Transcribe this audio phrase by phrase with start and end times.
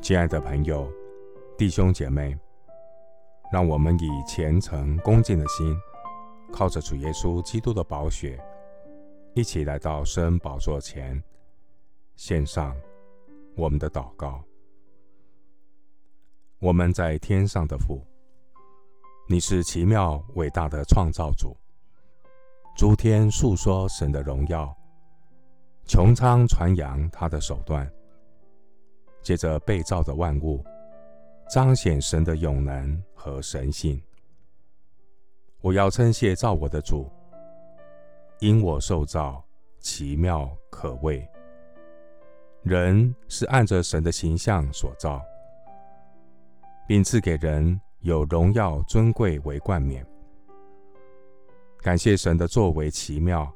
[0.00, 0.92] 亲爱的朋友、
[1.56, 2.36] 弟兄姐妹，
[3.52, 5.76] 让我们以虔诚恭敬的心，
[6.52, 8.42] 靠着主耶稣基督的宝血，
[9.32, 11.22] 一起来到圣宝座前，
[12.16, 12.74] 献上
[13.56, 14.42] 我们的祷告。
[16.58, 18.04] 我们在天上的父，
[19.28, 21.56] 你是奇妙伟大的创造主，
[22.76, 24.76] 诸天述说神的荣耀，
[25.90, 27.84] 穹苍传扬他的手段，
[29.22, 30.64] 借着被造的万物，
[31.52, 34.00] 彰显神的永能和神性。
[35.60, 37.10] 我要称谢造我的主，
[38.38, 39.44] 因我受造
[39.80, 41.28] 奇妙可畏。
[42.62, 45.20] 人是按着神的形象所造。
[46.86, 50.04] 并赐给人有荣耀尊贵为冠冕。
[51.80, 53.52] 感谢神的作为奇妙，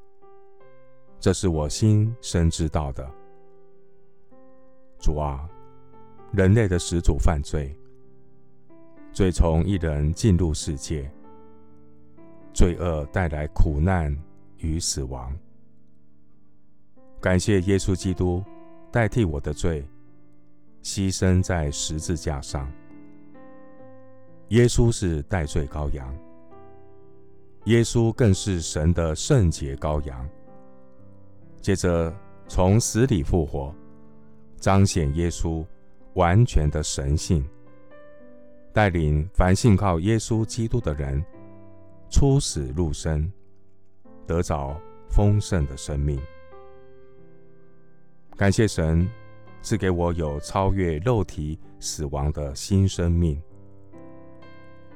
[1.24, 3.10] 这是我心深知道的。
[4.98, 5.48] 主啊，
[6.32, 7.74] 人类的始祖犯罪，
[9.10, 11.10] 罪从一人进入世界，
[12.52, 14.14] 罪恶带来苦难
[14.58, 15.34] 与死亡。
[17.22, 18.44] 感谢耶稣基督
[18.92, 19.82] 代替我的罪，
[20.82, 22.70] 牺牲在十字架上。
[24.48, 26.14] 耶稣是代罪羔羊，
[27.64, 30.28] 耶稣更是神的圣洁羔羊。
[31.64, 32.14] 接着
[32.46, 33.74] 从死里复活，
[34.58, 35.64] 彰显耶稣
[36.12, 37.42] 完全的神性，
[38.70, 41.24] 带领凡信靠耶稣基督的人
[42.10, 43.32] 出死入生，
[44.26, 46.20] 得着丰盛的生命。
[48.36, 49.08] 感谢神
[49.62, 53.40] 赐给我有超越肉体死亡的新生命。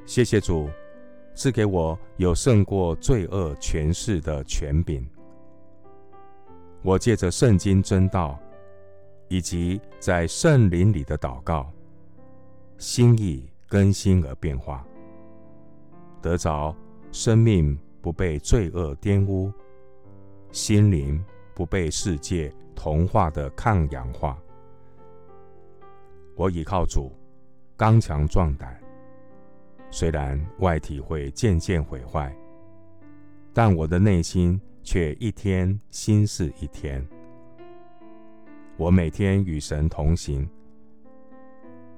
[0.04, 0.68] 谢谢主
[1.34, 5.08] 赐给我有胜过罪恶权势的权柄。
[6.88, 8.40] 我借着圣经真道，
[9.28, 11.70] 以及在圣灵里的祷告，
[12.78, 14.82] 心意更新而变化，
[16.22, 16.74] 得着
[17.12, 19.52] 生命不被罪恶玷污，
[20.50, 21.22] 心灵
[21.52, 24.38] 不被世界同化的抗氧化。
[26.36, 27.12] 我倚靠主，
[27.76, 28.80] 刚强壮胆。
[29.90, 32.34] 虽然外体会渐渐毁坏，
[33.52, 34.58] 但我的内心
[34.90, 37.06] 却一天新似一天。
[38.78, 40.48] 我每天与神同行，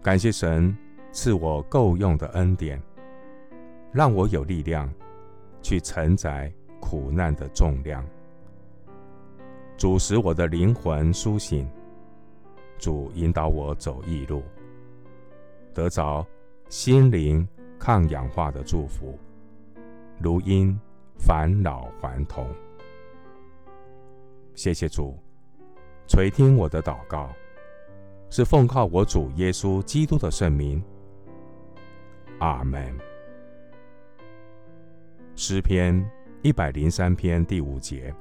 [0.02, 0.76] 感谢神
[1.12, 2.82] 赐我够用的恩典，
[3.92, 4.92] 让我有力量
[5.62, 8.04] 去承载苦难的重量。
[9.76, 11.70] 主使我的灵魂苏醒，
[12.76, 14.42] 主引导我走义路，
[15.72, 16.26] 得着
[16.68, 17.46] 心灵。
[17.78, 19.16] 抗氧化的祝福，
[20.18, 20.76] 如因
[21.16, 22.46] 返老还童。
[24.62, 25.18] 谢谢主
[26.06, 27.30] 垂听我的祷告，
[28.28, 30.84] 是奉靠我主耶稣基督的圣名。
[32.40, 32.94] 阿门。
[35.34, 36.06] 诗篇
[36.42, 38.14] 一百零三篇第五节，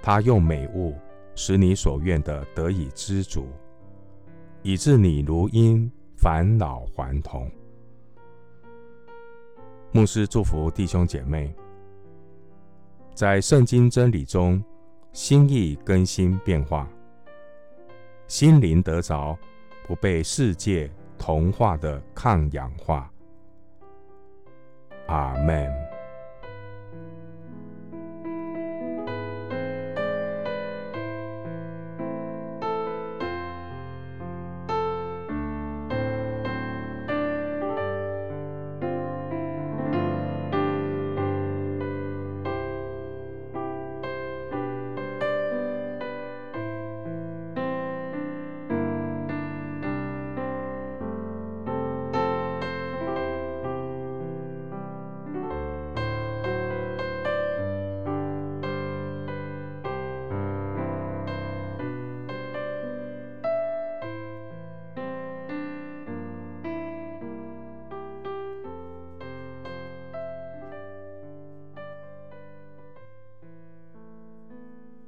[0.00, 0.94] 他用美物
[1.34, 3.48] 使你所愿的得以知足，
[4.62, 7.50] 以致你如因返老还童。
[9.90, 11.52] 牧师祝福弟兄姐妹，
[13.16, 14.62] 在圣经真理中，
[15.16, 16.86] 心意更新变化，
[18.28, 19.34] 心灵得着
[19.86, 23.10] 不被世界同化的抗氧化。
[25.06, 25.85] 阿门。